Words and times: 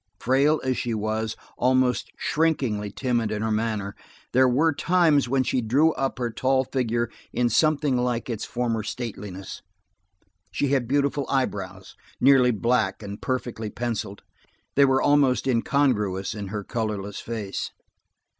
Frail 0.19 0.59
as 0.63 0.79
she 0.79 0.95
was, 0.95 1.35
almost 1.59 2.09
shrinkingly 2.17 2.89
timid 2.91 3.31
in 3.31 3.43
her 3.43 3.51
manner; 3.51 3.95
there 4.31 4.49
were 4.49 4.73
times 4.73 5.29
when 5.29 5.43
she 5.43 5.61
drew 5.61 5.91
up 5.91 6.17
her 6.17 6.31
tall 6.31 6.63
figure 6.63 7.11
in 7.31 7.49
something 7.49 7.97
like 7.97 8.27
its 8.27 8.43
former 8.43 8.81
stateliness. 8.81 9.61
She 10.51 10.69
had 10.69 10.87
beautiful 10.87 11.27
eyebrows, 11.29 11.95
nearly 12.19 12.49
black 12.49 13.03
and 13.03 13.21
perfectly 13.21 13.69
penciled; 13.69 14.23
they 14.73 14.85
were 14.85 15.03
almost 15.03 15.45
incongruous 15.45 16.33
in 16.33 16.47
her 16.47 16.63
colorless 16.63 17.19
face. 17.19 17.69